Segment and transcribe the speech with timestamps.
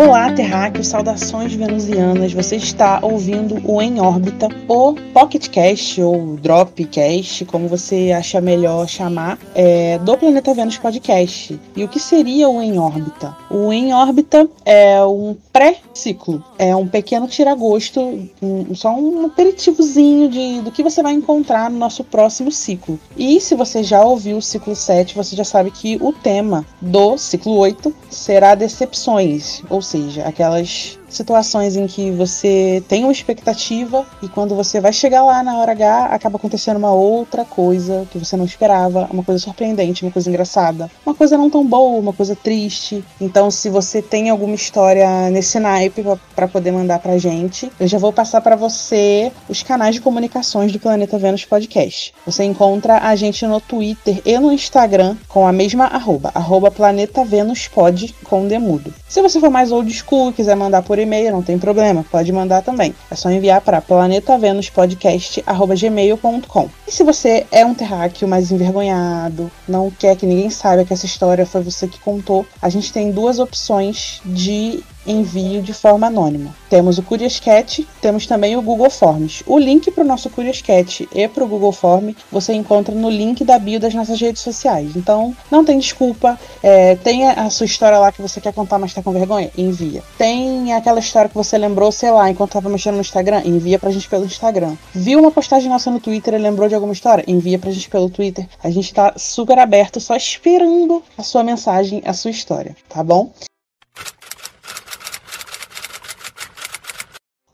[0.00, 2.32] Olá, terráqueos, saudações venusianas.
[2.32, 9.38] Você está ouvindo o Em Órbita, o Pocketcast ou Dropcast, como você acha melhor chamar,
[9.54, 11.60] é, do Planeta Vênus Podcast.
[11.76, 13.36] E o que seria o Em Órbita?
[13.50, 18.00] O Em Órbita é um pré-ciclo, é um pequeno tiragosto,
[18.40, 22.98] um, só um aperitivozinho de, do que você vai encontrar no nosso próximo ciclo.
[23.18, 27.18] E se você já ouviu o ciclo 7, você já sabe que o tema do
[27.18, 34.28] ciclo 8 será decepções, ou seja, aquelas situações em que você tem uma expectativa e
[34.28, 38.36] quando você vai chegar lá na hora H, acaba acontecendo uma outra coisa que você
[38.36, 42.36] não esperava, uma coisa surpreendente, uma coisa engraçada, uma coisa não tão boa, uma coisa
[42.36, 43.04] triste.
[43.20, 47.98] Então, se você tem alguma história nesse naipe para poder mandar pra gente, eu já
[47.98, 52.14] vou passar para você os canais de comunicações do Planeta Vênus Podcast.
[52.26, 57.24] Você encontra a gente no Twitter e no Instagram com a mesma arroba, arroba Planeta
[57.24, 58.92] Vênus Pod com demudo.
[59.08, 62.32] Se você for mais old school e quiser mandar por e-mail, não tem problema, pode
[62.32, 62.94] mandar também.
[63.10, 66.68] É só enviar para planetavenuspodcast.gmail.com.
[66.86, 71.06] E se você é um terráqueo mais envergonhado, não quer que ninguém saiba que essa
[71.06, 76.54] história foi você que contou, a gente tem duas opções de envio de forma anônima.
[76.68, 79.42] Temos o Curioscat, temos também o Google Forms.
[79.46, 83.44] O link para o nosso Curioscat e para o Google Form você encontra no link
[83.44, 84.94] da bio das nossas redes sociais.
[84.94, 86.38] Então, não tem desculpa.
[86.62, 89.50] É, tem a sua história lá que você quer contar, mas está com vergonha?
[89.56, 90.02] Envia.
[90.16, 93.42] Tem aquela história que você lembrou, sei lá, enquanto estava mexendo no Instagram?
[93.44, 94.76] Envia para a gente pelo Instagram.
[94.94, 97.24] Viu uma postagem nossa no Twitter e lembrou de alguma história?
[97.26, 98.48] Envia para a gente pelo Twitter.
[98.62, 103.30] A gente está super aberto, só esperando a sua mensagem, a sua história, tá bom?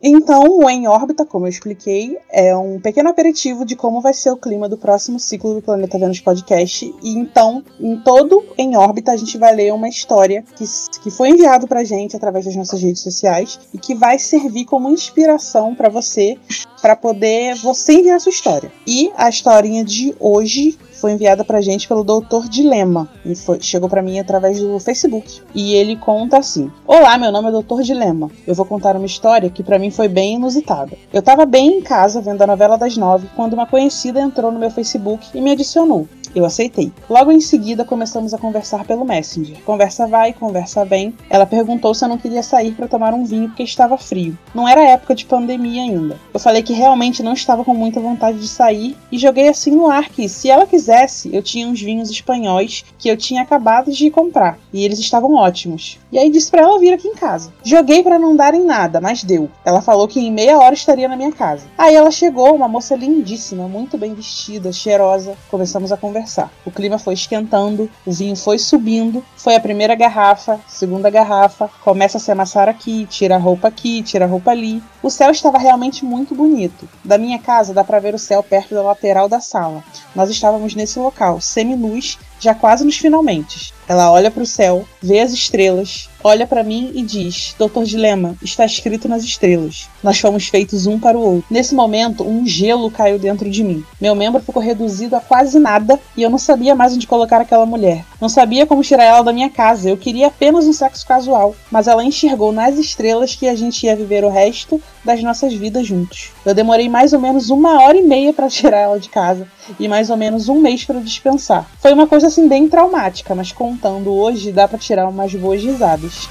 [0.02, 4.30] Então, o Em Órbita, como eu expliquei, é um pequeno aperitivo de como vai ser
[4.30, 6.94] o clima do próximo ciclo do Planeta Vênus Podcast.
[7.02, 10.64] E então, em todo Em Órbita, a gente vai ler uma história que,
[11.02, 14.90] que foi enviado pra gente através das nossas redes sociais e que vai servir como
[14.90, 16.36] inspiração para você,
[16.82, 18.70] para poder você enviar a sua história.
[18.86, 23.08] E a historinha de hoje foi enviada pra gente pelo Doutor Dilema.
[23.24, 25.42] E foi, chegou para mim através do Facebook.
[25.54, 28.30] E ele conta assim: Olá, meu nome é Doutor Dilema.
[28.46, 30.96] Eu vou contar uma história que para mim foi bem inusitada.
[31.12, 34.58] Eu tava bem em casa vendo a novela das nove quando uma conhecida entrou no
[34.58, 36.08] meu Facebook e me adicionou.
[36.36, 36.92] Eu aceitei.
[37.08, 39.56] Logo em seguida, começamos a conversar pelo Messenger.
[39.64, 41.14] Conversa vai, conversa vem.
[41.30, 44.36] Ela perguntou se eu não queria sair para tomar um vinho porque estava frio.
[44.54, 46.20] Não era época de pandemia ainda.
[46.34, 49.86] Eu falei que realmente não estava com muita vontade de sair e joguei assim no
[49.86, 54.10] ar que, se ela quisesse, eu tinha uns vinhos espanhóis que eu tinha acabado de
[54.10, 55.98] comprar e eles estavam ótimos.
[56.12, 57.50] E aí disse para ela vir aqui em casa.
[57.64, 59.48] Joguei para não dar em nada, mas deu.
[59.64, 61.66] Ela falou que em meia hora estaria na minha casa.
[61.78, 65.34] Aí ela chegou, uma moça lindíssima, muito bem vestida, cheirosa.
[65.50, 66.50] Começamos a conversar conversar.
[66.64, 72.18] O clima foi esquentando, o vinho foi subindo, foi a primeira garrafa, segunda garrafa, começa
[72.18, 74.82] a se amassar aqui, tira a roupa aqui, tira a roupa ali.
[75.02, 76.88] O céu estava realmente muito bonito.
[77.04, 79.82] Da minha casa dá para ver o céu perto da lateral da sala.
[80.14, 83.74] Nós estávamos nesse local, semi-nus, já quase nos finalmente.
[83.88, 88.36] Ela olha para o céu, vê as estrelas, olha para mim e diz: Doutor Dilema,
[88.42, 89.88] está escrito nas estrelas.
[90.02, 91.46] Nós fomos feitos um para o outro.
[91.48, 93.84] Nesse momento, um gelo caiu dentro de mim.
[94.00, 97.64] Meu membro ficou reduzido a quase nada e eu não sabia mais onde colocar aquela
[97.64, 98.04] mulher.
[98.20, 99.88] Não sabia como tirar ela da minha casa.
[99.88, 101.54] Eu queria apenas um sexo casual.
[101.70, 105.86] Mas ela enxergou nas estrelas que a gente ia viver o resto das nossas vidas
[105.86, 106.30] juntos.
[106.44, 109.46] Eu demorei mais ou menos uma hora e meia para tirar ela de casa
[109.78, 111.68] e mais ou menos um mês para dispensar.
[111.80, 116.28] Foi uma coisa assim bem traumática, mas contando hoje dá para tirar umas boas risadas.